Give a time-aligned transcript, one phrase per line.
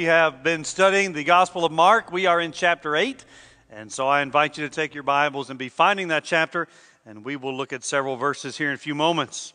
[0.00, 2.10] We have been studying the Gospel of Mark.
[2.10, 3.22] We are in chapter 8.
[3.70, 6.68] And so I invite you to take your Bibles and be finding that chapter.
[7.04, 9.52] And we will look at several verses here in a few moments.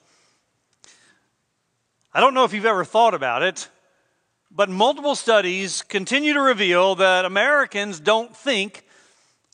[2.13, 3.69] I don't know if you've ever thought about it,
[4.51, 8.85] but multiple studies continue to reveal that Americans don't think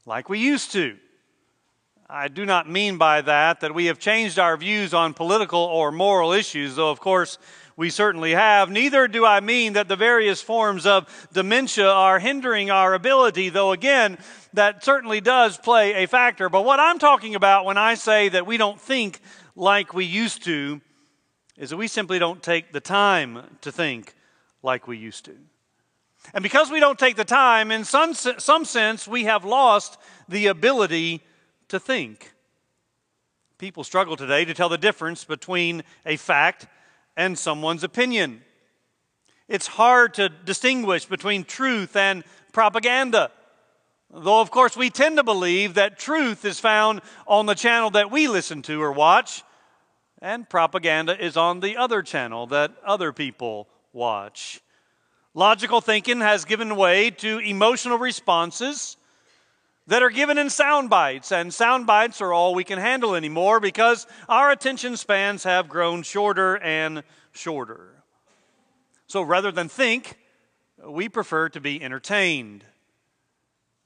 [0.05, 0.97] like we used to.
[2.09, 5.93] I do not mean by that that we have changed our views on political or
[5.93, 7.37] moral issues, though, of course,
[7.81, 8.69] we certainly have.
[8.69, 13.71] Neither do I mean that the various forms of dementia are hindering our ability, though,
[13.71, 14.19] again,
[14.53, 16.47] that certainly does play a factor.
[16.47, 19.19] But what I'm talking about when I say that we don't think
[19.55, 20.79] like we used to
[21.57, 24.13] is that we simply don't take the time to think
[24.61, 25.35] like we used to.
[26.35, 29.97] And because we don't take the time, in some, some sense, we have lost
[30.29, 31.23] the ability
[31.69, 32.31] to think.
[33.57, 36.67] People struggle today to tell the difference between a fact
[37.15, 38.41] and someone's opinion.
[39.47, 43.31] It's hard to distinguish between truth and propaganda.
[44.09, 48.11] Though, of course, we tend to believe that truth is found on the channel that
[48.11, 49.43] we listen to or watch,
[50.21, 54.61] and propaganda is on the other channel that other people watch.
[55.33, 58.97] Logical thinking has given way to emotional responses
[59.87, 63.59] that are given in sound bites, and sound bites are all we can handle anymore
[63.59, 68.03] because our attention spans have grown shorter and shorter.
[69.07, 70.17] So rather than think,
[70.85, 72.63] we prefer to be entertained.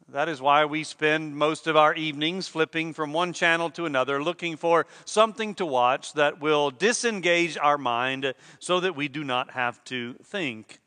[0.10, 4.22] That is why we spend most of our evenings flipping from one channel to another,
[4.22, 9.52] looking for something to watch that will disengage our mind so that we do not
[9.52, 10.80] have to think.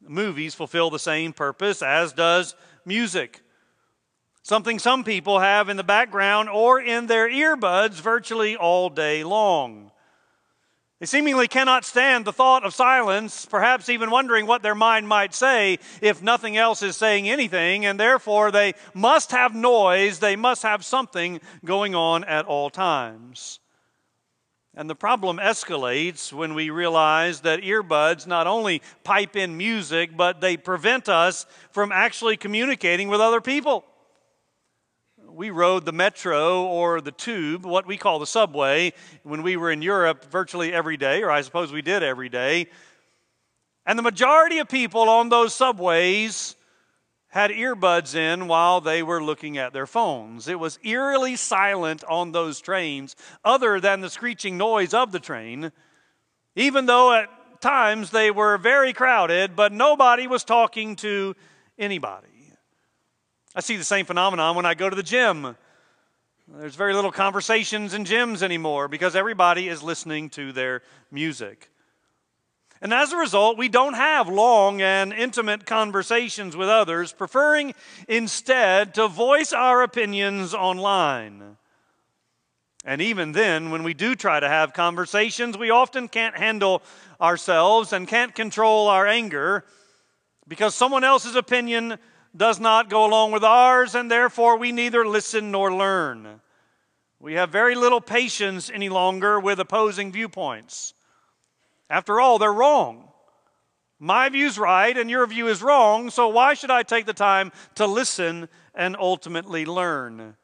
[0.00, 2.54] Movies fulfill the same purpose, as does
[2.86, 3.42] music
[4.48, 9.90] something some people have in the background or in their earbuds virtually all day long.
[11.00, 15.34] They seemingly cannot stand the thought of silence, perhaps even wondering what their mind might
[15.34, 20.62] say if nothing else is saying anything, and therefore they must have noise, they must
[20.62, 23.60] have something going on at all times.
[24.74, 30.40] And the problem escalates when we realize that earbuds not only pipe in music, but
[30.40, 33.84] they prevent us from actually communicating with other people
[35.38, 39.70] we rode the metro or the tube, what we call the subway, when we were
[39.70, 42.66] in Europe virtually every day, or I suppose we did every day.
[43.86, 46.56] And the majority of people on those subways
[47.28, 50.48] had earbuds in while they were looking at their phones.
[50.48, 55.70] It was eerily silent on those trains, other than the screeching noise of the train,
[56.56, 57.28] even though at
[57.60, 61.36] times they were very crowded, but nobody was talking to
[61.78, 62.37] anybody.
[63.54, 65.56] I see the same phenomenon when I go to the gym.
[66.48, 71.70] There's very little conversations in gyms anymore because everybody is listening to their music.
[72.80, 77.74] And as a result, we don't have long and intimate conversations with others, preferring
[78.06, 81.56] instead to voice our opinions online.
[82.84, 86.82] And even then, when we do try to have conversations, we often can't handle
[87.20, 89.64] ourselves and can't control our anger
[90.46, 91.98] because someone else's opinion
[92.36, 96.40] does not go along with ours, and therefore we neither listen nor learn.
[97.20, 100.94] We have very little patience any longer with opposing viewpoints.
[101.90, 103.08] After all, they're wrong.
[103.98, 107.50] My view's right and your view is wrong, so why should I take the time
[107.74, 110.36] to listen and ultimately learn?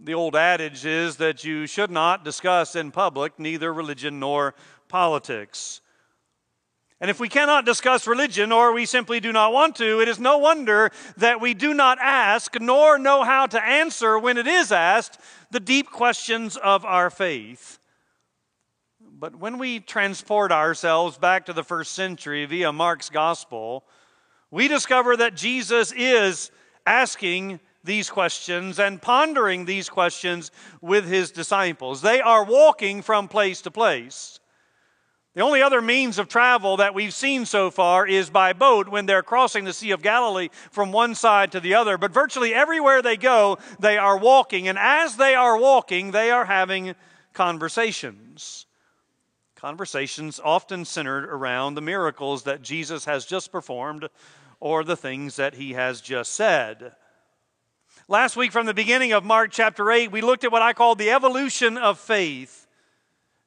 [0.00, 4.54] The old adage is that you should not discuss in public neither religion nor
[4.86, 5.80] politics.
[7.04, 10.18] And if we cannot discuss religion or we simply do not want to, it is
[10.18, 14.72] no wonder that we do not ask nor know how to answer when it is
[14.72, 15.20] asked
[15.50, 17.78] the deep questions of our faith.
[18.98, 23.84] But when we transport ourselves back to the first century via Mark's gospel,
[24.50, 26.50] we discover that Jesus is
[26.86, 30.50] asking these questions and pondering these questions
[30.80, 32.00] with his disciples.
[32.00, 34.40] They are walking from place to place.
[35.34, 39.06] The only other means of travel that we've seen so far is by boat when
[39.06, 41.98] they're crossing the Sea of Galilee from one side to the other.
[41.98, 44.68] But virtually everywhere they go, they are walking.
[44.68, 46.94] And as they are walking, they are having
[47.32, 48.66] conversations.
[49.56, 54.08] Conversations often centered around the miracles that Jesus has just performed
[54.60, 56.92] or the things that he has just said.
[58.06, 60.94] Last week, from the beginning of Mark chapter 8, we looked at what I call
[60.94, 62.63] the evolution of faith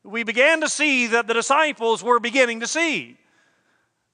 [0.08, 3.18] we began to see that the disciples were beginning to see.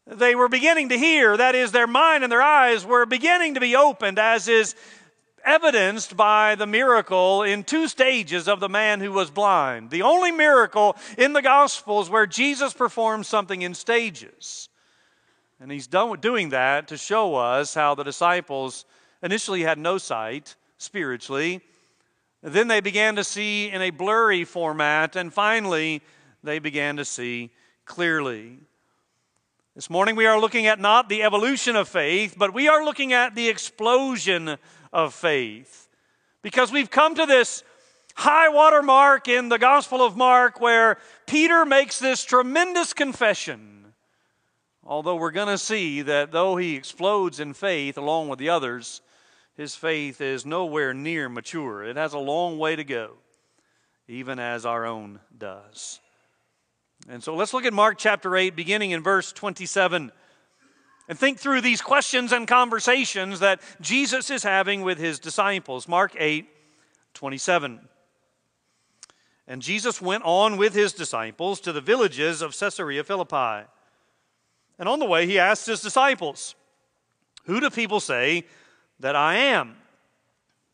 [0.08, 3.62] They were beginning to hear, that is, their mind and their eyes were beginning to
[3.62, 4.76] be opened, as is
[5.46, 9.92] evidenced by the miracle in two stages of the man who was blind.
[9.92, 14.70] The only miracle in the Gospels where Jesus performs something in stages.
[15.60, 18.86] And he's doing that to show us how the disciples
[19.22, 21.62] initially had no sight spiritually.
[22.44, 26.02] Then they began to see in a blurry format, and finally,
[26.44, 27.52] they began to see
[27.86, 28.60] clearly.
[29.76, 33.14] This morning, we are looking at not the evolution of faith, but we are looking
[33.14, 34.58] at the explosion
[34.92, 35.88] of faith.
[36.42, 37.64] Because we've come to this
[38.16, 43.94] high water mark in the Gospel of Mark where Peter makes this tremendous confession.
[44.86, 49.02] Although we're going to see that though he explodes in faith along with the others,
[49.56, 51.84] his faith is nowhere near mature.
[51.84, 53.12] It has a long way to go,
[54.08, 56.00] even as our own does.
[57.08, 60.12] And so let's look at Mark chapter 8, beginning in verse 27,
[61.10, 65.88] and think through these questions and conversations that Jesus is having with his disciples.
[65.88, 66.48] Mark 8,
[67.14, 67.80] 27.
[69.46, 73.68] And Jesus went on with his disciples to the villages of Caesarea Philippi.
[74.80, 76.56] And on the way, he asked his disciples,
[77.46, 78.46] Who do people say
[79.00, 79.76] that I am?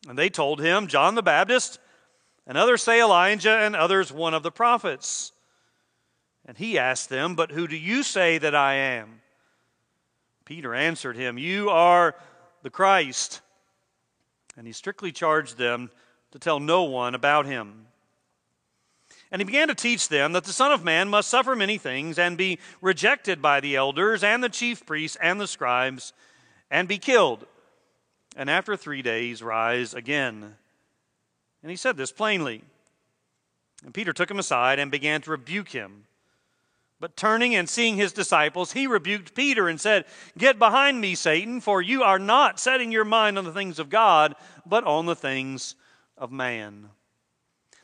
[0.08, 1.78] And they told him, John the Baptist,
[2.46, 5.32] and others say Elijah, and others one of the prophets.
[6.46, 9.20] And he asked them, But who do you say that I am?
[10.44, 12.16] Peter answered him, You are
[12.62, 13.40] the Christ.
[14.56, 15.90] And he strictly charged them
[16.32, 17.86] to tell no one about him.
[19.30, 22.18] And he began to teach them that the Son of Man must suffer many things
[22.18, 26.12] and be rejected by the elders and the chief priests and the scribes
[26.70, 27.46] and be killed,
[28.36, 30.56] and after three days rise again.
[31.62, 32.62] And he said this plainly.
[33.84, 36.04] And Peter took him aside and began to rebuke him.
[37.00, 40.04] But turning and seeing his disciples, he rebuked Peter and said,
[40.36, 43.88] Get behind me, Satan, for you are not setting your mind on the things of
[43.88, 44.34] God,
[44.66, 45.76] but on the things
[46.18, 46.90] of man.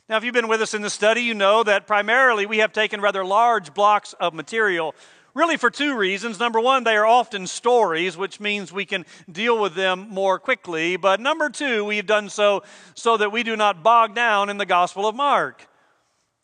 [0.07, 2.71] Now, if you've been with us in the study, you know that primarily we have
[2.71, 4.93] taken rather large blocks of material,
[5.37, 6.39] really for two reasons.
[6.39, 10.97] Number one, they are often stories, which means we can deal with them more quickly.
[10.97, 12.63] But number two, we've done so
[12.95, 15.67] so that we do not bog down in the Gospel of Mark.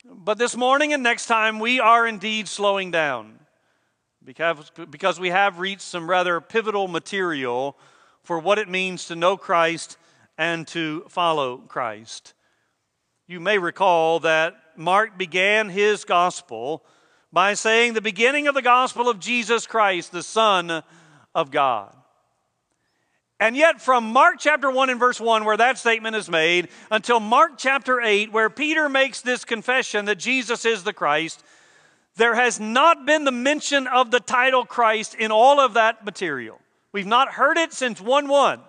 [0.06, 3.40] But this morning and next time, we are indeed slowing down
[4.24, 7.78] because, because we have reached some rather pivotal material
[8.22, 9.98] for what it means to know Christ
[10.38, 12.34] and to follow Christ.
[13.28, 16.86] You may recall that Mark began his gospel
[17.34, 20.84] by saying the beginning of the gospel of Jesus Christ, the Son
[21.34, 21.94] of God.
[23.40, 27.20] And yet, from Mark chapter 1 and verse 1, where that statement is made, until
[27.20, 31.44] Mark chapter 8, where Peter makes this confession that Jesus is the Christ,
[32.16, 36.60] there has not been the mention of the title Christ in all of that material.
[36.92, 38.60] We've not heard it since 1 1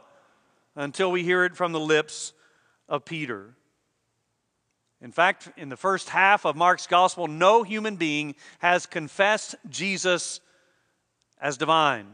[0.75, 2.33] until we hear it from the lips
[2.89, 3.55] of Peter.
[5.05, 10.41] In fact, in the first half of Mark's gospel, no human being has confessed Jesus
[11.39, 12.07] as divine.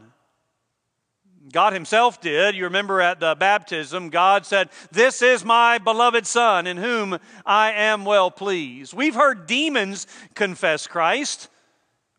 [1.53, 2.53] God Himself did.
[2.53, 7.71] You remember at the baptism, God said, This is my beloved Son, in whom I
[7.71, 8.93] am well pleased.
[8.93, 11.47] We've heard demons confess Christ.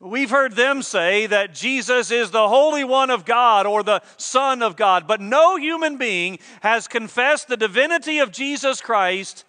[0.00, 4.62] We've heard them say that Jesus is the Holy One of God or the Son
[4.62, 9.44] of God, but no human being has confessed the divinity of Jesus Christ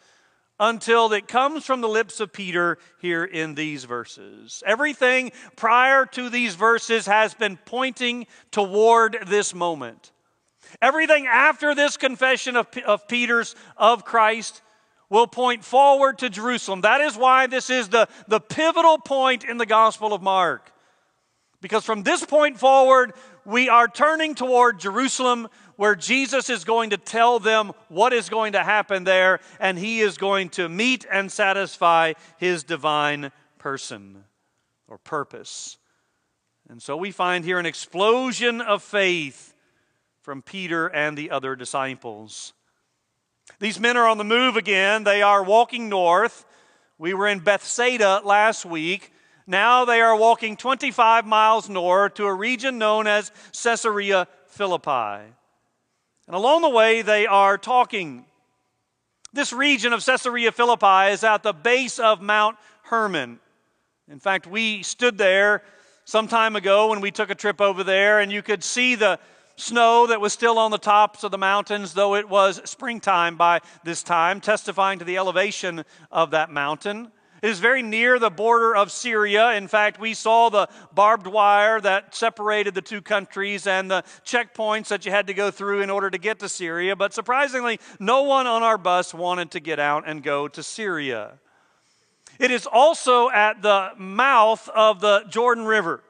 [0.64, 4.64] until it comes from the lips of Peter here in these verses.
[4.66, 10.14] Everything prior to these verses has been pointing toward this moment.
[10.82, 14.62] Everything after this confession of, of Peter's of Christ
[15.10, 16.80] will point forward to Jerusalem.
[16.82, 20.72] That is why this is the, the pivotal point in the Gospel of Mark.
[21.60, 23.12] Because from this point forward,
[23.46, 28.54] we are turning toward Jerusalem where Jesus is going to tell them what is going
[28.54, 34.24] to happen there, and he is going to meet and satisfy his divine person
[34.88, 35.78] or purpose.
[36.70, 39.54] And so we find here an explosion of faith
[40.22, 42.54] from Peter and the other disciples.
[43.60, 45.04] These men are on the move again.
[45.04, 46.46] They are walking north.
[46.98, 49.12] We were in Bethsaida last week.
[49.46, 55.34] Now they are walking 25 miles north to a region known as Caesarea Philippi.
[56.28, 58.26] And along the way, they are talking.
[59.34, 63.40] This region of Caesarea Philippi is at the base of Mount Hermon.
[64.10, 65.64] In fact, we stood there
[66.06, 69.20] some time ago when we took a trip over there, and you could see the
[69.56, 73.60] snow that was still on the tops of the mountains, though it was springtime by
[73.84, 77.12] this time, testifying to the elevation of that mountain.
[77.44, 79.52] It is very near the border of Syria.
[79.52, 84.88] In fact, we saw the barbed wire that separated the two countries and the checkpoints
[84.88, 86.96] that you had to go through in order to get to Syria.
[86.96, 91.34] But surprisingly, no one on our bus wanted to get out and go to Syria.
[92.40, 96.02] It is also at the mouth of the Jordan River.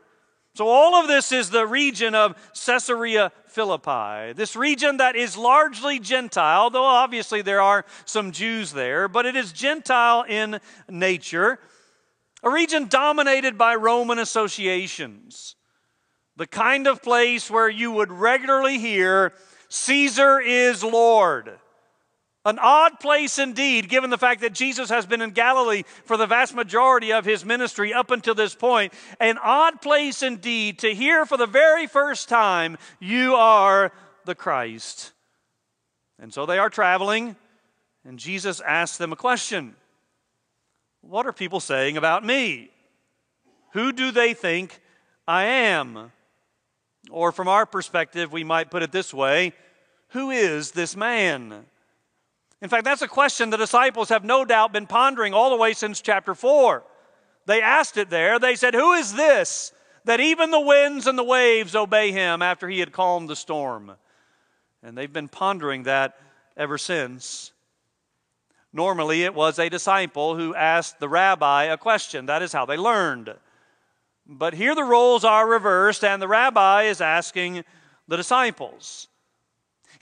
[0.55, 5.98] So, all of this is the region of Caesarea Philippi, this region that is largely
[5.98, 11.57] Gentile, though obviously there are some Jews there, but it is Gentile in nature,
[12.43, 15.55] a region dominated by Roman associations,
[16.36, 19.33] the kind of place where you would regularly hear,
[19.69, 21.57] Caesar is Lord.
[22.45, 26.27] An odd place indeed, given the fact that Jesus has been in Galilee for the
[26.27, 28.93] vast majority of his ministry up until this point.
[29.21, 33.93] An odd place indeed to hear for the very first time, You are
[34.25, 35.13] the Christ.
[36.19, 37.38] And so they are traveling,
[38.03, 39.75] and Jesus asks them a question
[41.00, 42.71] What are people saying about me?
[43.71, 44.81] Who do they think
[45.25, 46.12] I am?
[47.09, 49.53] Or from our perspective, we might put it this way
[50.09, 51.65] Who is this man?
[52.63, 55.74] In fact, that's a question the disciples have no doubt been pondering all the way
[55.74, 56.82] since chapter 4.
[57.46, 58.39] They asked it there.
[58.39, 59.74] They said, Who is this
[60.05, 63.91] that even the winds and the waves obey him after he had calmed the storm?
[64.82, 66.17] And they've been pondering that
[66.55, 67.51] ever since.
[68.72, 72.27] Normally, it was a disciple who asked the rabbi a question.
[72.27, 73.36] That is how they learned.
[74.25, 77.65] But here the roles are reversed, and the rabbi is asking
[78.08, 79.10] the disciples.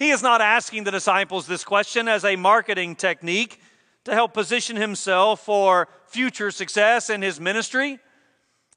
[0.01, 3.61] He is not asking the disciples this question as a marketing technique
[4.05, 7.99] to help position himself for future success in his ministry.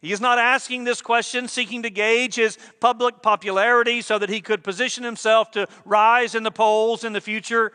[0.03, 4.43] He is not asking this question seeking to gauge his public popularity so that he
[4.43, 7.73] could position himself to rise in the polls in the future.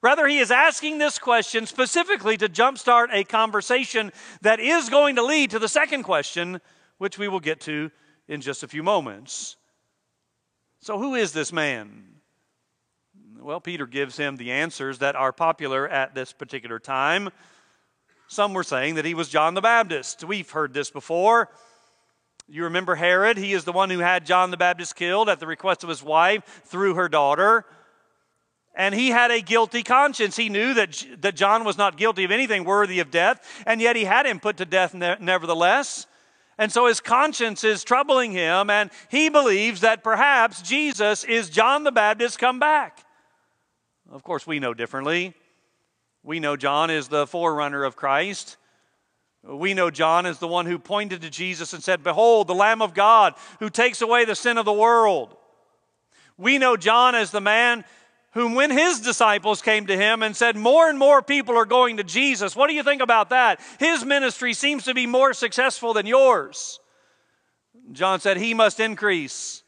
[0.00, 5.24] Rather, he is asking this question specifically to jumpstart a conversation that is going to
[5.24, 6.60] lead to the second question,
[6.98, 7.90] which we will get to
[8.28, 9.56] in just a few moments.
[10.78, 12.17] So, who is this man?
[13.48, 17.30] Well, Peter gives him the answers that are popular at this particular time.
[18.26, 20.22] Some were saying that he was John the Baptist.
[20.22, 21.48] We've heard this before.
[22.46, 23.38] You remember Herod?
[23.38, 26.02] He is the one who had John the Baptist killed at the request of his
[26.02, 27.64] wife through her daughter.
[28.74, 30.36] And he had a guilty conscience.
[30.36, 33.96] He knew that, that John was not guilty of anything worthy of death, and yet
[33.96, 36.06] he had him put to death nevertheless.
[36.58, 41.84] And so his conscience is troubling him, and he believes that perhaps Jesus is John
[41.84, 43.06] the Baptist come back.
[44.10, 45.34] Of course, we know differently.
[46.22, 48.56] We know John is the forerunner of Christ.
[49.42, 52.82] We know John is the one who pointed to Jesus and said, Behold, the Lamb
[52.82, 55.36] of God who takes away the sin of the world.
[56.36, 57.84] We know John as the man
[58.32, 61.96] whom, when his disciples came to him and said, More and more people are going
[61.96, 63.60] to Jesus, what do you think about that?
[63.78, 66.80] His ministry seems to be more successful than yours.
[67.92, 69.62] John said, He must increase,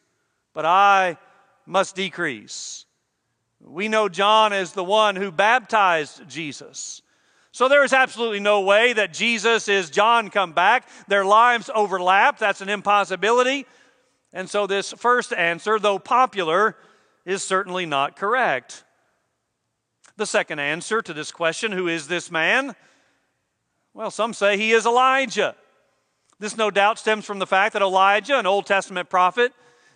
[0.52, 1.16] but I
[1.66, 2.86] must decrease.
[3.62, 7.02] We know John as the one who baptized Jesus.
[7.52, 10.88] So there is absolutely no way that Jesus is John come back.
[11.08, 12.38] Their lives overlap.
[12.38, 13.66] That's an impossibility.
[14.32, 16.76] And so this first answer, though popular,
[17.24, 18.84] is certainly not correct.
[20.16, 22.76] The second answer to this question, who is this man?
[23.94, 25.56] Well, some say he is Elijah.
[26.38, 29.52] This no doubt stems from the fact that Elijah, an Old Testament prophet,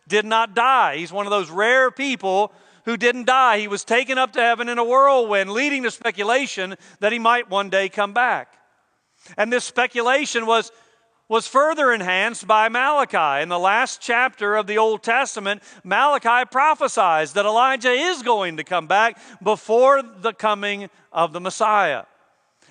[0.09, 0.97] did not die.
[0.97, 2.53] He's one of those rare people
[2.85, 3.59] who didn't die.
[3.59, 7.51] He was taken up to heaven in a whirlwind, leading to speculation that he might
[7.51, 8.55] one day come back.
[9.37, 10.71] And this speculation was,
[11.29, 13.43] was further enhanced by Malachi.
[13.43, 18.65] In the last chapter of the Old Testament, Malachi prophesies that Elijah is going to
[18.65, 22.05] come back before the coming of the Messiah.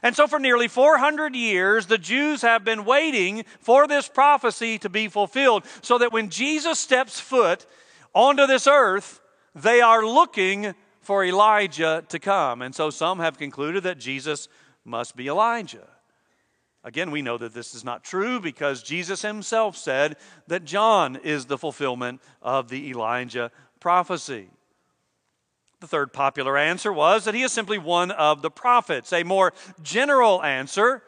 [0.04, 4.90] And so, for nearly 400 years, the Jews have been waiting for this prophecy to
[4.90, 7.66] be fulfilled, so that when Jesus steps foot
[8.14, 9.22] onto this earth,
[9.56, 12.62] they are looking for Elijah to come.
[12.62, 14.48] And so some have concluded that Jesus
[14.86, 15.88] must be Elijah.
[16.84, 20.18] Again, we know that this is not true because Jesus himself said
[20.48, 24.50] that John is the fulfillment of the Elijah prophecy.
[25.80, 29.14] The third popular answer was that he is simply one of the prophets.
[29.14, 31.04] A more general answer,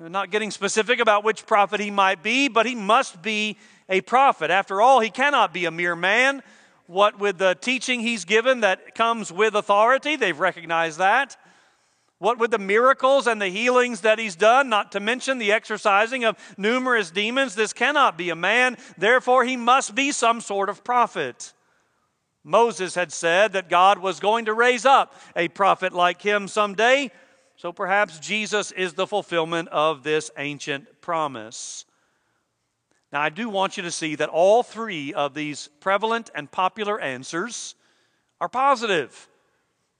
[0.00, 3.56] not getting specific about which prophet he might be, but he must be
[3.88, 4.50] a prophet.
[4.50, 6.42] After all, he cannot be a mere man
[6.86, 11.36] what with the teaching he's given that comes with authority, they've recognized that.
[12.18, 16.24] What with the miracles and the healings that he's done, not to mention the exorcising
[16.24, 20.82] of numerous demons, this cannot be a man, therefore, he must be some sort of
[20.82, 21.52] prophet.
[22.42, 27.10] Moses had said that God was going to raise up a prophet like him someday,
[27.56, 31.85] so perhaps Jesus is the fulfillment of this ancient promise.
[33.12, 37.00] Now, I do want you to see that all three of these prevalent and popular
[37.00, 37.74] answers
[38.40, 39.28] are positive.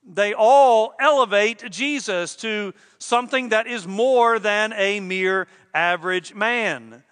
[0.09, 7.05] They all elevate Jesus to something that is more than a mere average man.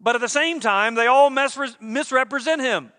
[0.00, 2.92] But at the same time, they all misrepresent him,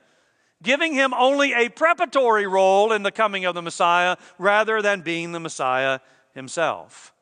[0.61, 5.31] giving him only a preparatory role in the coming of the Messiah rather than being
[5.31, 5.99] the Messiah
[6.33, 7.13] himself.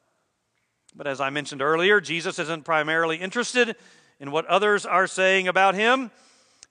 [0.95, 3.77] But as I mentioned earlier, Jesus isn't primarily interested
[4.19, 6.11] in what others are saying about him.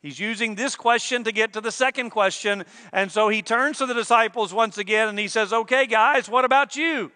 [0.01, 2.65] He's using this question to get to the second question.
[2.93, 6.45] And so he turns to the disciples once again and he says, Okay, guys, what
[6.45, 7.11] about you?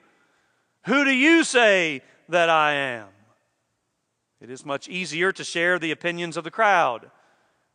[0.87, 3.07] Who do you say that I am?
[4.41, 7.11] It is much easier to share the opinions of the crowd,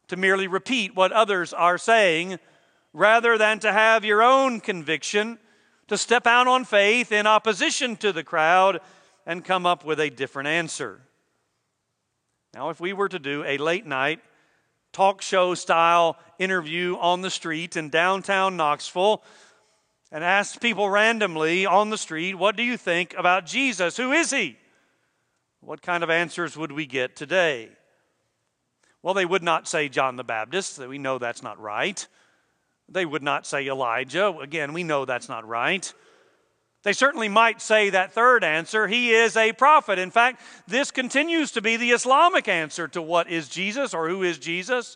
[0.10, 2.40] to merely repeat what others are saying,
[2.92, 5.40] rather than to have your own conviction,
[5.88, 8.82] to step out on faith in opposition to the crowd
[9.26, 11.07] and come up with a different answer.
[12.54, 14.20] Now, if we were to do a late night
[14.94, 19.24] talk show style interview on the street in downtown Knoxville
[20.12, 23.98] and ask people randomly on the street, What do you think about Jesus?
[23.98, 24.58] Who is he?
[25.62, 27.70] What kind of answers would we get today?
[29.04, 30.80] Well, they would not say John the Baptist.
[30.80, 32.08] We know that's not right.
[32.90, 34.30] They would not say Elijah.
[34.40, 35.94] Again, we know that's not right.
[36.88, 40.00] They certainly might say that third answer, he is a prophet.
[40.00, 40.40] In fact,
[40.70, 44.96] this continues to be the Islamic answer to what is Jesus or who is Jesus.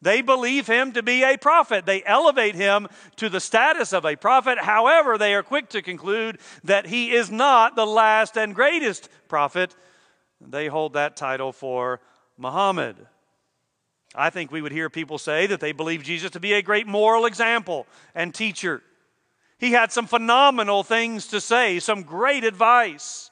[0.00, 1.86] They believe him to be a prophet.
[1.86, 2.86] They elevate him
[3.16, 4.58] to the status of a prophet.
[4.58, 9.74] However, they are quick to conclude that he is not the last and greatest prophet
[10.40, 11.98] they hold that title for
[12.38, 12.94] Muhammad.
[14.14, 16.86] I think we would hear people say that they believe Jesus to be a great
[16.86, 18.84] moral example and teacher.
[19.58, 23.30] He had some phenomenal things to say, some great advice.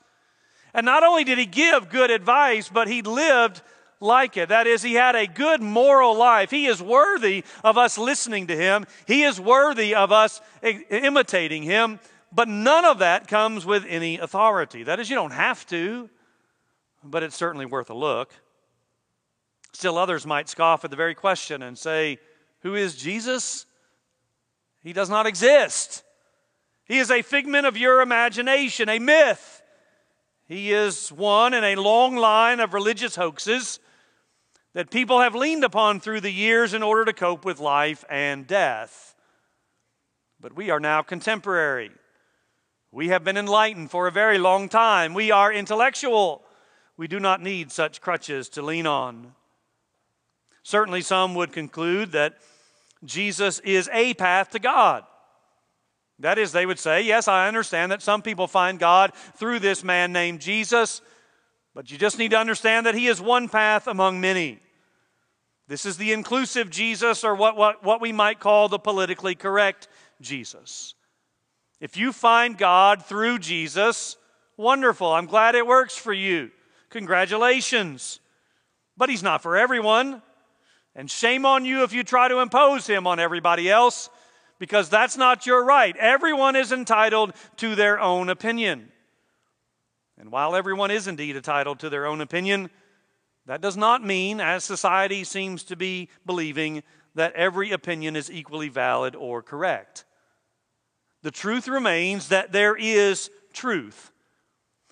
[0.75, 3.61] And not only did he give good advice, but he lived
[4.01, 4.49] like it.
[4.49, 6.51] That is, he had a good moral life.
[6.51, 12.01] He is worthy of us listening to him, he is worthy of us imitating him.
[12.35, 14.85] But none of that comes with any authority.
[14.85, 16.09] That is, you don't have to
[17.05, 18.33] but it's certainly worth a look.
[19.73, 22.19] Still, others might scoff at the very question and say,
[22.61, 23.67] Who is Jesus?
[24.83, 26.05] He does not exist.
[26.85, 29.63] He is a figment of your imagination, a myth.
[30.47, 33.79] He is one in a long line of religious hoaxes
[34.75, 38.47] that people have leaned upon through the years in order to cope with life and
[38.47, 39.15] death.
[40.41, 41.91] But we are now contemporary.
[42.91, 45.15] We have been enlightened for a very long time.
[45.15, 46.43] We are intellectual.
[46.97, 49.35] We do not need such crutches to lean on.
[50.63, 52.35] Certainly, some would conclude that
[53.05, 55.05] Jesus is a path to God.
[56.23, 59.83] That is, they would say, Yes, I understand that some people find God through this
[59.83, 61.03] man named Jesus,
[61.75, 64.61] but you just need to understand that he is one path among many.
[65.67, 69.89] This is the inclusive Jesus, or what, what, what we might call the politically correct
[70.21, 70.95] Jesus.
[71.81, 74.17] If you find God through Jesus,
[74.57, 75.13] wonderful.
[75.13, 76.51] I'm glad it works for you.
[76.91, 78.21] Congratulations.
[78.97, 80.23] But he's not for everyone.
[80.95, 84.11] And shame on you if you try to impose him on everybody else,
[84.63, 85.97] because that's not your right.
[85.97, 88.93] Everyone is entitled to their own opinion.
[90.17, 92.71] And while everyone is indeed entitled to their own opinion,
[93.47, 96.85] that does not mean, as society seems to be believing,
[97.17, 100.05] that every opinion is equally valid or correct.
[101.23, 104.13] The truth remains that there is truth.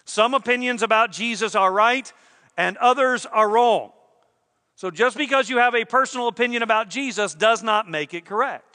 [0.05, 2.13] Some opinions about Jesus are right
[2.57, 3.93] and others are wrong.
[4.75, 8.70] So just because you have a personal opinion about Jesus does not make it correct.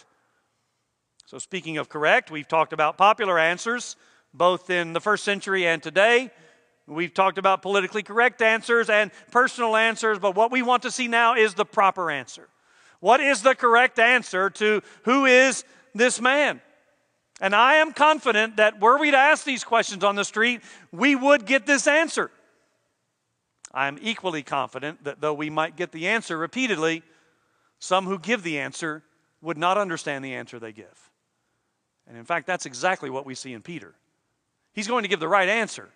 [1.26, 3.96] So, speaking of correct, we've talked about popular answers
[4.36, 6.30] both in the first century and today.
[6.88, 11.08] We've talked about politically correct answers and personal answers, but what we want to see
[11.08, 12.48] now is the proper answer.
[13.00, 16.62] What is the correct answer to who is this man?
[17.42, 20.62] And I am confident that were we to ask these questions on the street,
[20.92, 22.30] we would get this answer.
[23.74, 27.04] I am equally confident that though we might get the answer repeatedly,
[27.80, 29.04] some who give the answer
[29.42, 31.05] would not understand the answer they give.
[32.08, 33.94] And in fact, that's exactly what we see in Peter.
[34.74, 35.90] He's going to give the right answer,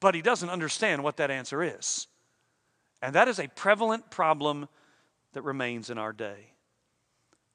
[0.00, 2.06] but he doesn't understand what that answer is.
[3.00, 4.68] And that is a prevalent problem
[5.34, 6.52] that remains in our day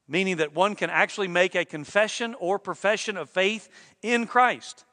[0.07, 3.69] meaning that one can actually make a confession or profession of faith
[4.01, 4.85] in Christ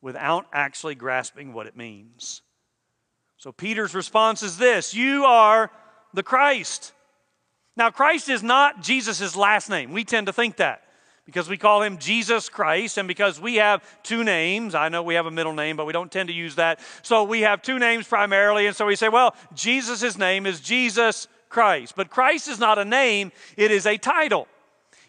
[0.00, 2.42] without actually grasping what it means.
[3.36, 5.70] So Peter's response is this You are
[6.14, 6.92] the Christ.
[7.74, 9.92] Now, Christ is not Jesus' last name.
[9.92, 10.82] We tend to think that
[11.24, 14.74] because we call him Jesus Christ, and because we have two names.
[14.74, 16.80] I know we have a middle name, but we don't tend to use that.
[17.02, 21.28] So we have two names primarily, and so we say, well, Jesus' name is Jesus
[21.48, 21.94] Christ.
[21.96, 24.48] But Christ is not a name, it is a title.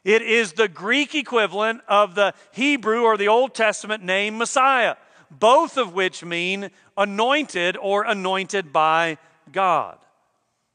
[0.04, 4.98] It is the Greek equivalent of the Hebrew or the Old Testament name Messiah,
[5.32, 9.18] both of which mean anointed or anointed by
[9.52, 9.98] God.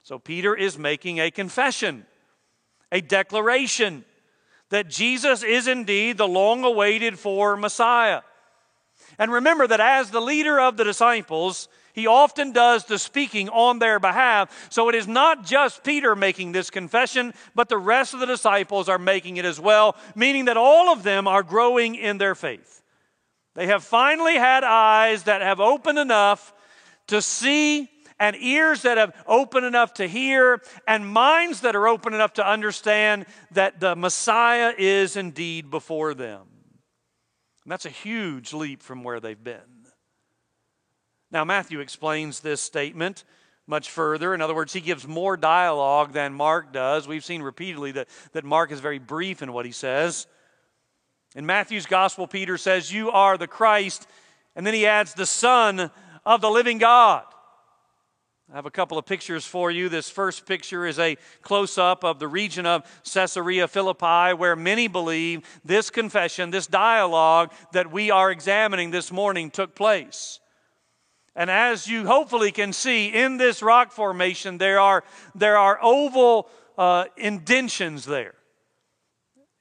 [0.02, 2.06] So Peter is making a confession,
[2.90, 4.06] a declaration
[4.70, 8.22] that Jesus is indeed the long awaited for Messiah.
[9.18, 13.80] And remember that as the leader of the disciples, he often does the speaking on
[13.80, 14.68] their behalf.
[14.70, 18.88] So it is not just Peter making this confession, but the rest of the disciples
[18.88, 22.82] are making it as well, meaning that all of them are growing in their faith.
[23.54, 26.54] They have finally had eyes that have opened enough
[27.08, 32.14] to see and ears that have open enough to hear, and minds that are open
[32.14, 36.42] enough to understand that the Messiah is indeed before them.
[37.64, 39.60] And that's a huge leap from where they've been.
[41.30, 43.24] Now, Matthew explains this statement
[43.66, 44.34] much further.
[44.34, 47.06] In other words, he gives more dialogue than Mark does.
[47.06, 50.26] We've seen repeatedly that, that Mark is very brief in what he says.
[51.36, 54.08] In Matthew's gospel, Peter says, You are the Christ,
[54.56, 55.90] and then he adds, the Son
[56.24, 57.24] of the living God.
[58.50, 59.90] I have a couple of pictures for you.
[59.90, 64.88] This first picture is a close up of the region of Caesarea Philippi, where many
[64.88, 70.40] believe this confession, this dialogue that we are examining this morning took place.
[71.36, 76.48] And as you hopefully can see in this rock formation, there are, there are oval
[76.78, 78.37] uh, indentions there.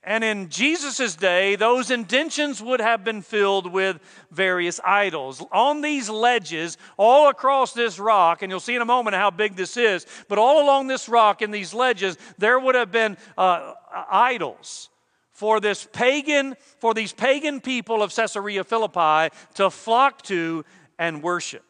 [0.03, 3.99] And in Jesus' day, those indentions would have been filled with
[4.31, 5.43] various idols.
[5.51, 9.55] On these ledges, all across this rock, and you'll see in a moment how big
[9.55, 13.73] this is, but all along this rock in these ledges, there would have been uh,
[14.09, 14.89] idols
[15.33, 20.63] for this pagan, for these pagan people of Caesarea Philippi to flock to
[20.97, 21.63] and worship.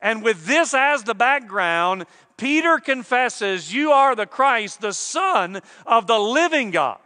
[0.00, 6.06] And with this as the background, Peter confesses, You are the Christ, the Son of
[6.06, 7.00] the living God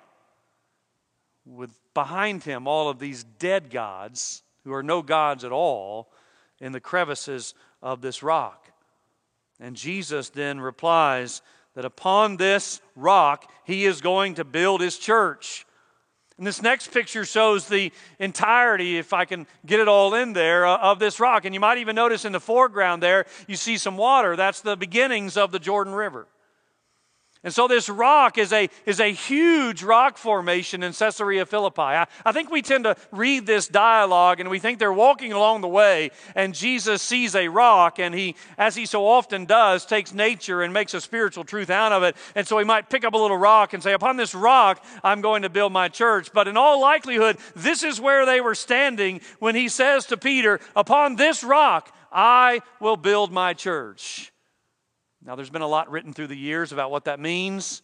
[1.45, 6.11] with behind him all of these dead gods who are no gods at all
[6.61, 8.71] in the crevices of this rock.
[9.61, 11.43] And Jesus then replies
[11.75, 15.67] that upon this rock he is going to build his church.
[16.37, 20.67] And this next picture shows the entirety, if I can get it all in there,
[20.67, 21.45] uh, of this rock.
[21.45, 24.35] And you might even notice in the foreground there, you see some water.
[24.35, 26.27] That's the beginnings of the Jordan River.
[27.45, 31.83] And so this rock is a, is a huge rock formation in Caesarea Philippi.
[31.83, 35.61] I, I think we tend to read this dialogue and we think they're walking along
[35.61, 40.15] the way and Jesus sees a rock and he, as he so often does, takes
[40.15, 42.17] nature and makes a spiritual truth out of it.
[42.35, 45.21] And so he might pick up a little rock and say, Upon this rock, I'm
[45.21, 46.33] going to build my church.
[46.33, 50.61] But in all likelihood, this is where they were standing when he says to Peter,
[50.75, 54.33] Upon this rock, I will build my church.
[55.25, 57.83] Now, there's been a lot written through the years about what that means.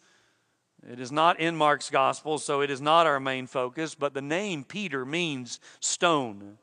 [0.87, 4.21] It is not in Mark's gospel, so it is not our main focus, but the
[4.21, 6.57] name Peter means stone.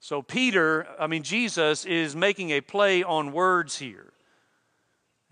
[0.00, 4.12] So, Peter, I mean, Jesus is making a play on words here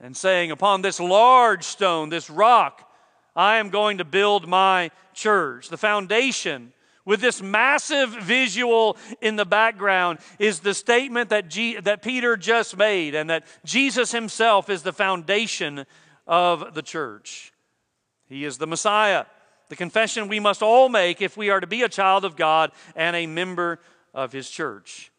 [0.01, 2.88] and saying, Upon this large stone, this rock,
[3.35, 5.68] I am going to build my church.
[5.68, 6.72] The foundation
[7.09, 12.77] with this massive visual in the background is the statement that, G- that Peter just
[12.77, 15.87] made, and that Jesus himself is the foundation
[16.27, 17.55] of the church.
[18.27, 19.25] He is the Messiah,
[19.71, 22.73] the confession we must all make if we are to be a child of God
[22.94, 23.81] and a member
[24.12, 25.11] of his church.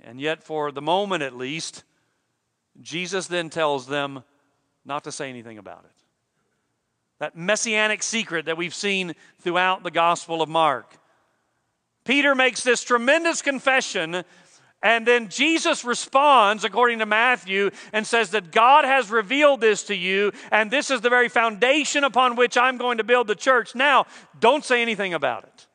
[0.00, 1.82] And yet, for the moment at least,
[2.80, 4.22] Jesus then tells them
[4.84, 6.05] not to say anything about it.
[7.18, 10.96] That messianic secret that we've seen throughout the Gospel of Mark.
[12.04, 14.22] Peter makes this tremendous confession,
[14.82, 19.94] and then Jesus responds, according to Matthew, and says that God has revealed this to
[19.96, 23.74] you, and this is the very foundation upon which I'm going to build the church.
[23.74, 24.06] Now,
[24.38, 25.66] don't say anything about it.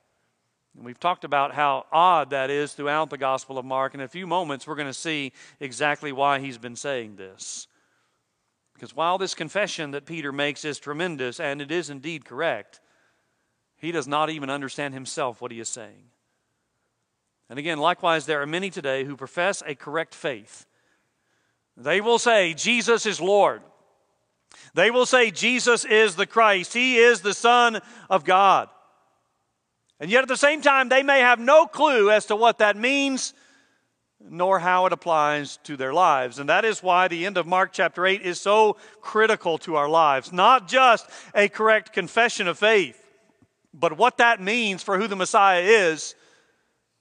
[0.75, 3.93] And we've talked about how odd that is throughout the Gospel of Mark.
[3.93, 7.67] and In a few moments, we're going to see exactly why he's been saying this.
[8.82, 12.80] Because while this confession that Peter makes is tremendous, and it is indeed correct,
[13.78, 16.06] he does not even understand himself what he is saying.
[17.48, 20.65] And again, likewise, there are many today who profess a correct faith.
[21.78, 23.62] They will say, Jesus is Lord.
[24.74, 26.74] They will say, Jesus is the Christ.
[26.74, 28.67] He is the Son of God.
[30.00, 32.76] And yet at the same time, they may have no clue as to what that
[32.76, 33.36] means
[34.30, 36.40] nor how it applies to their lives.
[36.40, 39.90] And that is why the end of Mark chapter 8 is so critical to our
[39.90, 40.32] lives.
[40.32, 42.98] Not just a correct confession of faith,
[43.74, 46.16] but what that means for who the Messiah is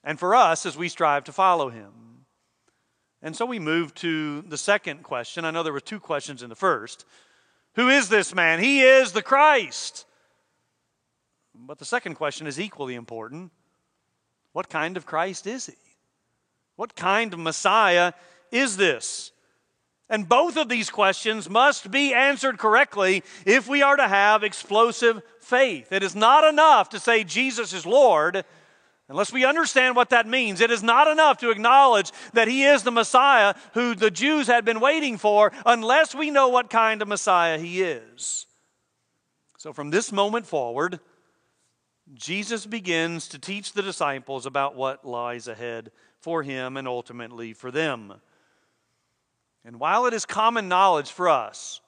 [0.05, 1.93] and for us as we strive to follow him.
[3.23, 5.45] And so we move to the second question.
[5.45, 7.05] I know there were two questions in the first.
[7.75, 8.61] Who is this man?
[8.61, 10.07] He is the Christ.
[11.55, 13.53] But the second question is equally important.
[14.53, 15.75] What kind of Christ is he?
[16.81, 18.14] What kind of Messiah
[18.51, 19.33] is this?
[20.09, 25.21] And both of these questions must be answered correctly if we are to have explosive
[25.43, 25.93] faith.
[25.93, 28.47] It is not enough to say Jesus is Lord
[29.11, 30.62] unless we understand what that means.
[30.62, 34.64] It is not enough to acknowledge that He is the Messiah who the Jews had
[34.64, 38.47] been waiting for unless we know what kind of Messiah He is.
[39.59, 40.99] So from this moment forward,
[42.14, 45.90] Jesus begins to teach the disciples about what lies ahead
[46.21, 48.15] for Him and ultimately for them.
[49.65, 51.81] And while it is common knowledge for us,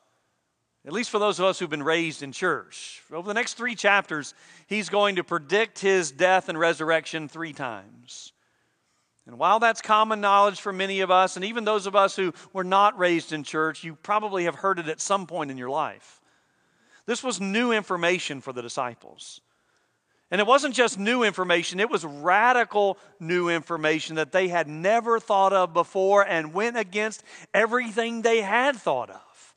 [0.85, 3.75] at least for those of us who've been raised in church, over the next three
[3.75, 4.35] chapters,
[4.67, 8.33] he's going to predict his death and resurrection three times.
[9.27, 12.35] And while that's common knowledge for many of us, and even those of us who
[12.53, 15.71] were not raised in church, you probably have heard it at some point in your
[15.71, 16.21] life.
[17.07, 19.41] This was new information for the disciples.
[20.33, 25.21] And it wasn't just new information, it was radical new information that they had never
[25.21, 29.55] thought of before and went against everything they had thought of.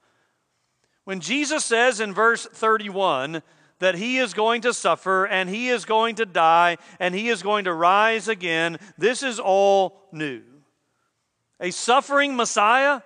[1.06, 3.42] When Jesus says in verse 31
[3.80, 7.42] that he is going to suffer and he is going to die and he is
[7.42, 10.42] going to rise again, this is all new.
[11.62, 13.00] A suffering Messiah?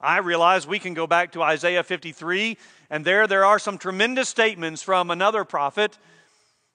[0.00, 2.58] I realize we can go back to Isaiah 53,
[2.90, 5.98] and there there are some tremendous statements from another prophet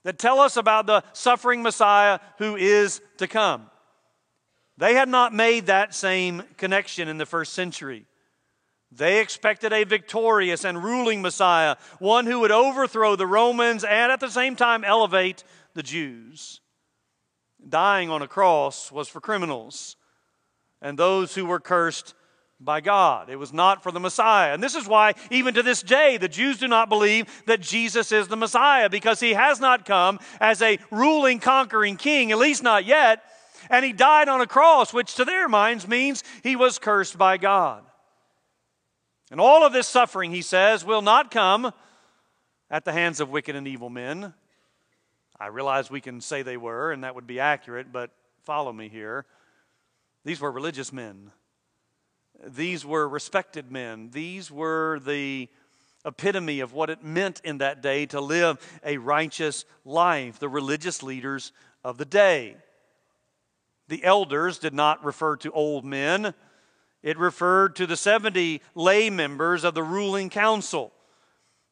[0.04, 3.70] that tell us about the suffering Messiah who is to come.
[4.78, 8.06] They had not made that same connection in the first century.
[8.92, 14.20] They expected a victorious and ruling Messiah, one who would overthrow the Romans and at
[14.20, 16.62] the same time elevate the Jews.
[17.68, 19.96] Dying on a cross was for criminals
[20.82, 22.14] and those who were cursed
[22.60, 23.30] by God.
[23.30, 24.54] It was not for the Messiah.
[24.54, 28.12] And this is why, even to this day, the Jews do not believe that Jesus
[28.12, 32.62] is the Messiah because he has not come as a ruling, conquering king, at least
[32.62, 33.24] not yet.
[33.70, 37.38] And he died on a cross, which to their minds means he was cursed by
[37.38, 37.84] God.
[39.32, 41.72] And all of this suffering, he says, will not come
[42.70, 44.34] at the hands of wicked and evil men.
[45.40, 48.12] I realize we can say they were, and that would be accurate, but
[48.44, 49.26] follow me here.
[50.26, 51.32] These were religious men.
[52.46, 54.10] These were respected men.
[54.12, 55.50] These were the
[56.06, 61.04] epitome of what it meant in that day to live a righteous life, the religious
[61.04, 61.52] leaders
[61.84, 62.56] of the day.
[63.90, 66.34] The elders did not refer to old men,
[67.02, 70.92] it referred to the 70 lay members of the ruling council,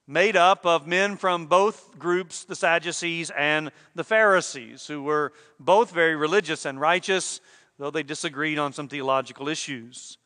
[0.07, 5.91] made up of men from both groups, the Sadducees and the Pharisees, who were both
[5.91, 7.41] very religious and righteous,
[7.77, 10.17] though they disagreed on some theological issues.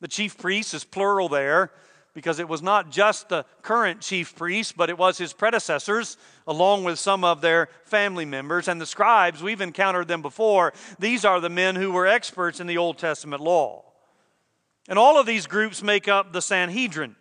[0.00, 1.70] The chief priest is plural there
[2.14, 6.82] because it was not just the current chief priest, but it was his predecessors, along
[6.82, 8.66] with some of their family members.
[8.66, 10.72] And the scribes, we've encountered them before.
[10.98, 13.84] These are the men who were experts in the Old Testament law.
[14.88, 17.14] And all of these groups make up the Sanhedrin,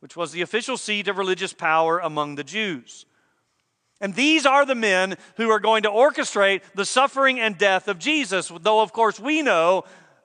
[0.00, 3.06] which was the official seat of religious power among the Jews.
[4.00, 7.98] And these are the men who are going to orchestrate the suffering and death of
[7.98, 9.84] Jesus, though, of course, we know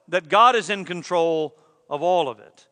[0.10, 1.56] that God is in control
[1.94, 2.68] of all of it.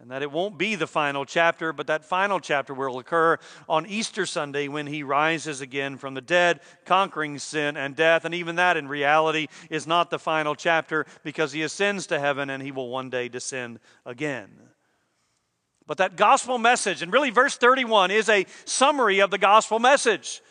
[0.00, 3.38] And that it won't be the final chapter, but that final chapter will occur
[3.68, 8.24] on Easter Sunday when he rises again from the dead, conquering sin and death.
[8.24, 12.48] And even that, in reality, is not the final chapter because he ascends to heaven
[12.48, 14.50] and he will one day descend again.
[15.86, 20.42] But that gospel message, and really verse 31 is a summary of the gospel message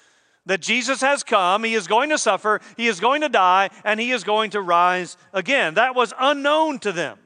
[0.46, 3.98] that Jesus has come, he is going to suffer, he is going to die, and
[3.98, 5.76] he is going to rise again.
[5.76, 7.18] That was unknown to them.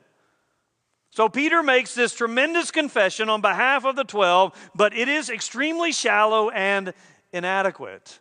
[1.18, 5.92] So Peter makes this tremendous confession on behalf of the 12, but it is extremely
[5.92, 6.94] shallow and
[7.34, 8.20] inadequate.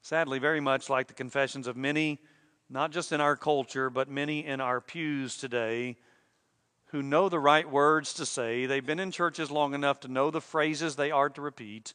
[0.00, 2.20] Sadly, very much like the confessions of many,
[2.70, 5.98] not just in our culture, but many in our pews today,
[6.86, 8.64] who know the right words to say.
[8.64, 11.92] They've been in churches long enough to know the phrases they are to repeat,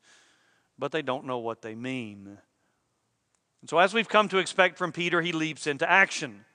[0.77, 2.37] but they don't know what they mean.
[3.61, 6.45] And so, as we've come to expect from Peter, he leaps into action.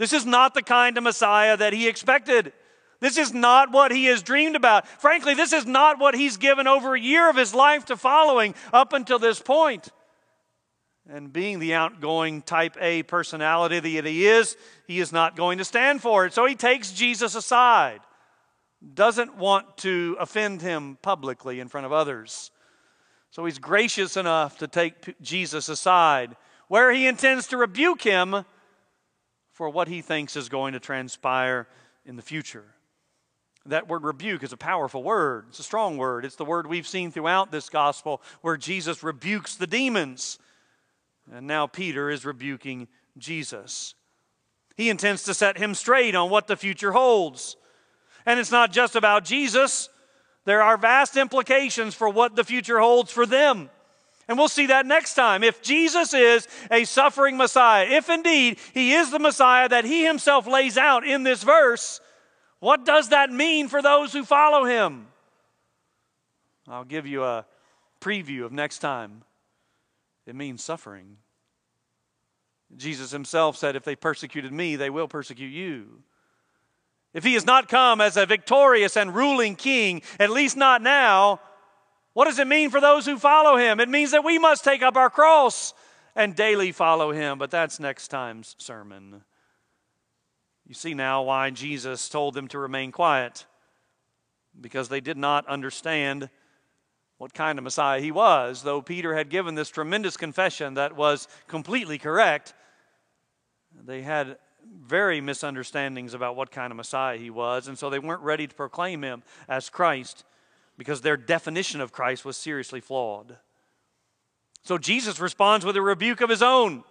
[0.00, 2.54] This is not the kind of Messiah that he expected.
[3.00, 4.88] This is not what he has dreamed about.
[4.88, 8.54] Frankly, this is not what he's given over a year of his life to following
[8.72, 9.90] up until this point.
[11.06, 15.66] And being the outgoing type A personality that he is, he is not going to
[15.66, 16.32] stand for it.
[16.32, 18.00] So he takes Jesus aside,
[18.94, 22.50] doesn't want to offend him publicly in front of others.
[23.32, 26.36] So he's gracious enough to take Jesus aside,
[26.68, 28.46] where he intends to rebuke him
[29.60, 31.68] for what he thinks is going to transpire
[32.06, 32.64] in the future.
[33.66, 35.48] That word rebuke is a powerful word.
[35.50, 36.24] It's a strong word.
[36.24, 40.38] It's the word we've seen throughout this gospel where Jesus rebukes the demons.
[41.30, 43.94] And now Peter is rebuking Jesus.
[44.78, 47.58] He intends to set him straight on what the future holds.
[48.24, 49.90] And it's not just about Jesus,
[50.46, 53.68] there are vast implications for what the future holds for them.
[54.30, 55.42] And we'll see that next time.
[55.42, 60.46] If Jesus is a suffering Messiah, if indeed he is the Messiah that he himself
[60.46, 62.00] lays out in this verse,
[62.60, 65.08] what does that mean for those who follow him?
[66.68, 67.44] I'll give you a
[68.00, 69.24] preview of next time.
[70.28, 71.16] It means suffering.
[72.76, 76.04] Jesus himself said, If they persecuted me, they will persecute you.
[77.14, 81.40] If he has not come as a victorious and ruling king, at least not now,
[82.12, 83.80] what does it mean for those who follow him?
[83.80, 85.74] It means that we must take up our cross
[86.16, 89.22] and daily follow him, but that's next time's sermon.
[90.66, 93.46] You see now why Jesus told them to remain quiet
[94.60, 96.28] because they did not understand
[97.18, 98.62] what kind of Messiah he was.
[98.62, 102.54] Though Peter had given this tremendous confession that was completely correct,
[103.84, 104.38] they had
[104.82, 108.54] very misunderstandings about what kind of Messiah he was, and so they weren't ready to
[108.54, 110.24] proclaim him as Christ
[110.80, 113.36] because their definition of Christ was seriously flawed.
[114.62, 116.84] So Jesus responds with a rebuke of his own.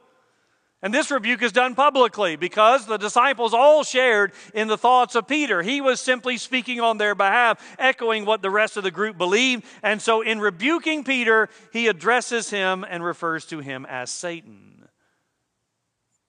[0.84, 5.28] And this rebuke is done publicly because the disciples all shared in the thoughts of
[5.28, 5.64] Peter.
[5.64, 9.66] He was simply speaking on their behalf, echoing what the rest of the group believed.
[9.82, 14.88] And so, in rebuking Peter, he addresses him and refers to him as Satan.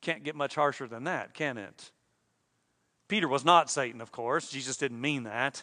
[0.00, 1.90] Can't get much harsher than that, can it?
[3.06, 4.48] Peter was not Satan, of course.
[4.48, 5.62] Jesus didn't mean that.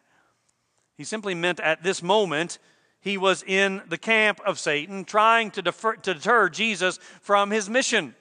[0.97, 2.57] He simply meant at this moment
[2.99, 7.69] he was in the camp of Satan, trying to, defer, to deter Jesus from his
[7.69, 8.15] mission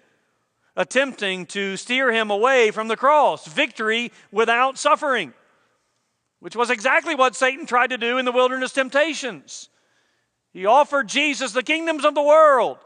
[0.77, 5.33] attempting to steer him away from the cross, victory without suffering,
[6.41, 9.71] which was exactly what Satan tried to do in the wilderness temptations.
[10.53, 12.79] He offered Jesus the kingdoms of the world.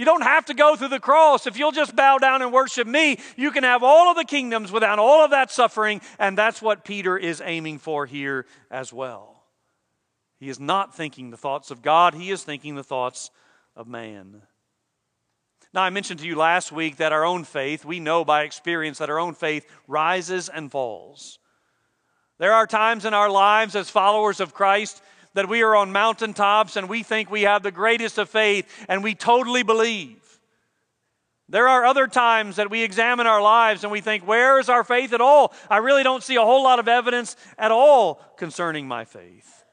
[0.00, 1.46] You don't have to go through the cross.
[1.46, 4.72] If you'll just bow down and worship me, you can have all of the kingdoms
[4.72, 6.00] without all of that suffering.
[6.18, 9.44] And that's what Peter is aiming for here as well.
[10.38, 13.30] He is not thinking the thoughts of God, he is thinking the thoughts
[13.76, 14.40] of man.
[15.74, 18.96] Now, I mentioned to you last week that our own faith, we know by experience
[18.98, 21.38] that our own faith rises and falls.
[22.38, 25.02] There are times in our lives as followers of Christ
[25.34, 29.04] that we are on mountaintops and we think we have the greatest of faith and
[29.04, 30.16] we totally believe.
[31.48, 34.84] There are other times that we examine our lives and we think, where is our
[34.84, 35.52] faith at all?
[35.68, 39.64] I really don't see a whole lot of evidence at all concerning my faith.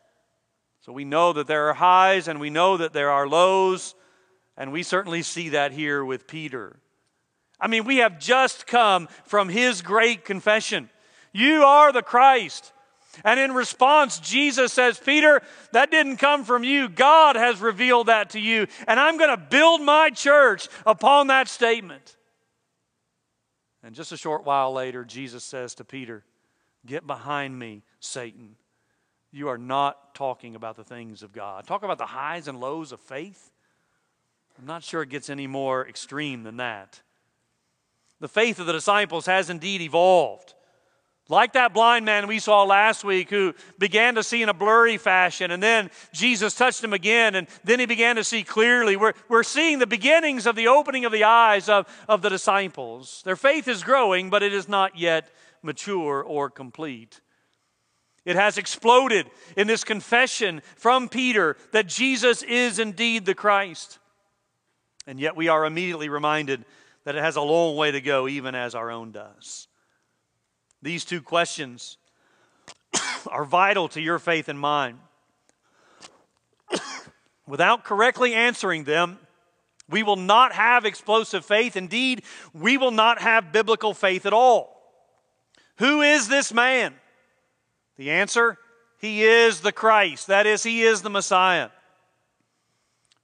[0.82, 3.94] So we know that there are highs and we know that there are lows.
[4.58, 6.80] And we certainly see that here with Peter.
[7.60, 10.90] I mean, we have just come from his great confession
[11.32, 12.74] You are the Christ.
[13.24, 16.90] And in response, Jesus says, Peter, that didn't come from you.
[16.90, 18.68] God has revealed that to you.
[18.88, 22.16] And I'm going to build my church upon that statement.
[23.84, 26.24] And just a short while later, Jesus says to Peter,
[26.86, 28.56] Get behind me, Satan.
[29.32, 31.68] You are not talking about the things of God.
[31.68, 33.52] Talk about the highs and lows of faith.
[34.58, 37.02] I'm not sure it gets any more extreme than that.
[38.20, 40.54] The faith of the disciples has indeed evolved.
[41.30, 44.98] Like that blind man we saw last week who began to see in a blurry
[44.98, 48.96] fashion, and then Jesus touched him again, and then he began to see clearly.
[48.96, 53.22] We're, we're seeing the beginnings of the opening of the eyes of, of the disciples.
[53.26, 55.30] Their faith is growing, but it is not yet
[55.62, 57.20] mature or complete.
[58.24, 64.00] It has exploded in this confession from Peter that Jesus is indeed the Christ.
[65.06, 66.66] And yet we are immediately reminded
[67.04, 69.67] that it has a long way to go, even as our own does.
[70.88, 71.98] These two questions
[73.30, 75.00] are vital to your faith and mine.
[77.46, 79.20] Without correctly answering them,
[79.90, 81.76] we will not have explosive faith.
[81.76, 82.24] Indeed,
[82.54, 84.82] we will not have biblical faith at all.
[85.80, 86.94] Who is this man?
[87.98, 88.58] The answer
[89.02, 90.28] He is the Christ.
[90.28, 91.70] That is, He is the Messiah.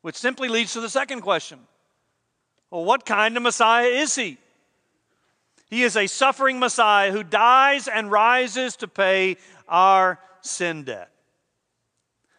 [0.01, 1.59] Which simply leads to the second question
[2.69, 4.37] well, what kind of Messiah is he?
[5.73, 11.09] He is a suffering Messiah who dies and rises to pay our sin debt.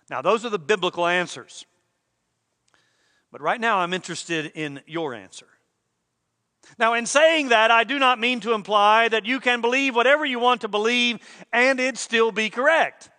[0.09, 1.67] Now, those are the biblical answers.
[3.33, 5.49] But right now, I'm interested in your answer.
[6.79, 10.25] Now, in saying that, I do not mean to imply that you can believe whatever
[10.25, 11.19] you want to believe
[11.53, 13.11] and it still be correct.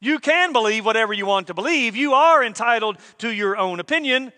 [0.00, 1.96] You can believe whatever you want to believe.
[1.96, 4.34] You are entitled to your own opinion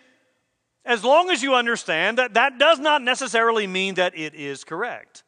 [0.84, 5.22] as long as you understand that that does not necessarily mean that it is correct.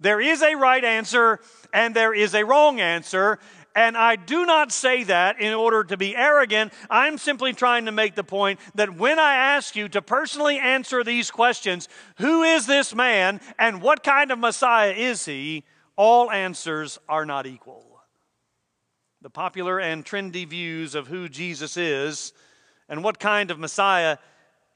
[0.00, 1.38] There is a right answer
[1.72, 3.38] and there is a wrong answer,
[3.74, 6.72] And I do not say that in order to be arrogant.
[6.90, 11.02] I'm simply trying to make the point that when I ask you to personally answer
[11.02, 15.64] these questions who is this man and what kind of Messiah is he?
[15.96, 18.00] All answers are not equal.
[19.22, 22.32] The popular and trendy views of who Jesus is
[22.88, 24.18] and what kind of Messiah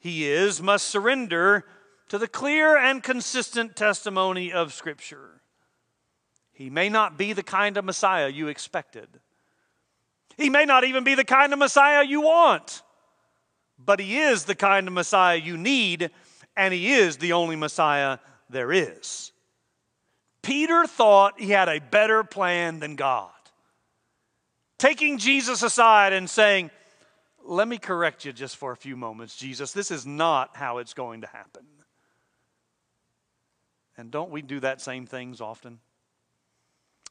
[0.06, 1.64] he is must surrender
[2.08, 5.42] to the clear and consistent testimony of Scripture.
[6.52, 9.08] He may not be the kind of Messiah you expected.
[10.36, 12.82] He may not even be the kind of Messiah you want.
[13.78, 16.10] But he is the kind of Messiah you need,
[16.56, 19.32] and he is the only Messiah there is.
[20.40, 23.30] Peter thought he had a better plan than God.
[24.78, 26.70] Taking Jesus aside and saying,
[27.48, 29.72] Let me correct you just for a few moments, Jesus.
[29.72, 31.64] This is not how it's going to happen.
[33.96, 35.78] And don't we do that same things often?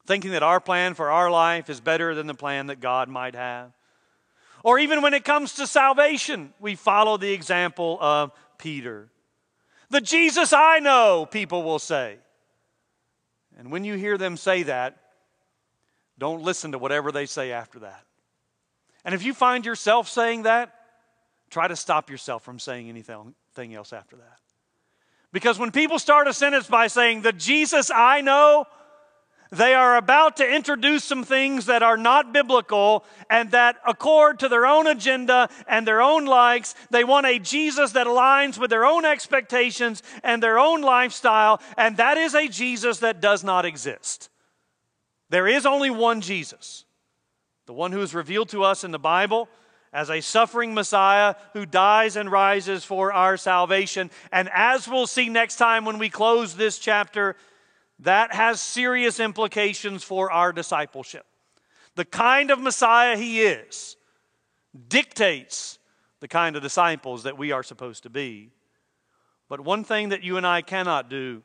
[0.05, 3.35] thinking that our plan for our life is better than the plan that God might
[3.35, 3.71] have.
[4.63, 9.09] Or even when it comes to salvation, we follow the example of Peter.
[9.89, 12.17] The Jesus I know, people will say.
[13.57, 14.97] And when you hear them say that,
[16.17, 18.03] don't listen to whatever they say after that.
[19.05, 20.73] And if you find yourself saying that,
[21.49, 24.39] try to stop yourself from saying anything else after that.
[25.31, 28.65] Because when people start a sentence by saying, The Jesus I know,
[29.51, 34.49] they are about to introduce some things that are not biblical and that accord to
[34.49, 36.73] their own agenda and their own likes.
[36.89, 41.97] They want a Jesus that aligns with their own expectations and their own lifestyle, and
[41.97, 44.29] that is a Jesus that does not exist.
[45.29, 46.84] There is only one Jesus,
[47.65, 49.49] the one who is revealed to us in the Bible
[49.91, 54.11] as a suffering Messiah who dies and rises for our salvation.
[54.31, 57.35] And as we'll see next time when we close this chapter,
[57.99, 61.25] that has serious implications for our discipleship.
[61.95, 63.95] The kind of Messiah he is
[64.89, 65.79] dictates
[66.19, 68.49] the kind of disciples that we are supposed to be.
[69.47, 71.43] But one thing that you and I cannot do,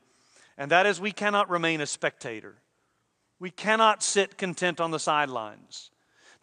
[0.59, 2.57] and that is we cannot remain a spectator.
[3.39, 5.91] We cannot sit content on the sidelines.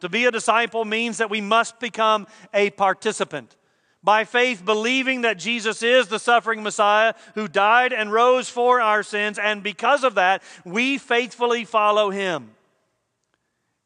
[0.02, 3.56] To be a disciple means that we must become a participant
[4.04, 9.04] by faith, believing that Jesus is the suffering Messiah who died and rose for our
[9.04, 12.52] sins, and because of that, we faithfully follow him.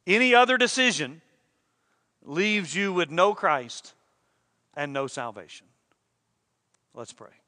[0.06, 1.22] Any other decision
[2.24, 3.94] leaves you with no Christ
[4.76, 5.68] and no salvation.
[6.94, 7.41] Let's pray.